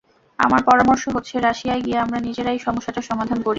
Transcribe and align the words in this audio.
আমার 0.39 0.61
পরামর্শ 0.63 1.03
হচ্ছে 1.15 1.35
রাশিয়ায় 1.39 1.83
গিয়ে 1.85 1.97
আমরা 1.99 2.19
নিজেরাই 2.27 2.59
সমস্যাটার 2.59 3.07
সমাধান 3.09 3.37
করি। 3.37 3.49